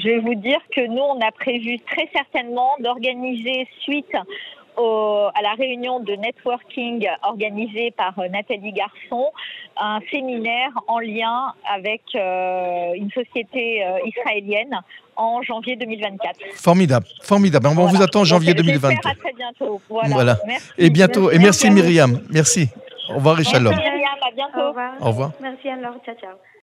je 0.00 0.08
vais 0.08 0.20
vous 0.20 0.34
dire 0.36 0.58
que 0.76 0.86
nous 0.86 1.02
on 1.02 1.20
a 1.20 1.32
prévu 1.32 1.78
très 1.80 2.08
certainement 2.12 2.72
d'organiser 2.80 3.66
suite 3.80 4.14
à 5.34 5.42
la 5.42 5.54
réunion 5.54 6.00
de 6.00 6.12
networking 6.12 7.08
organisée 7.22 7.92
par 7.96 8.18
euh, 8.18 8.28
Nathalie 8.28 8.72
Garçon 8.72 9.32
un 9.78 10.00
séminaire 10.10 10.70
en 10.86 10.98
lien 10.98 11.54
avec 11.72 12.02
euh, 12.14 12.92
une 12.94 13.10
société 13.10 13.84
euh, 13.84 13.98
israélienne 14.04 14.78
en 15.16 15.40
janvier 15.42 15.76
2024. 15.76 16.38
Formidable, 16.56 17.06
formidable. 17.22 17.68
On 17.68 17.86
vous 17.86 18.02
attend 18.02 18.20
en 18.20 18.24
janvier 18.24 18.52
2024. 18.52 19.06
À 19.06 19.14
très 19.14 19.32
bientôt. 19.32 19.80
Voilà. 19.88 20.38
Et 20.76 20.90
bientôt. 20.90 21.30
Et 21.30 21.38
merci, 21.38 21.70
Myriam. 21.70 22.20
Merci. 22.30 22.68
Au 23.08 23.14
revoir 23.14 23.42
shalom. 23.42 23.74
Merci 23.74 23.90
Myriam. 23.90 24.18
À 24.20 24.30
bientôt. 24.34 24.60
Au 24.60 24.68
revoir. 24.68 24.92
Au 25.00 25.06
revoir. 25.06 25.30
Merci 25.40 25.68
alors. 25.70 25.94
Ciao, 26.04 26.14
ciao. 26.16 26.36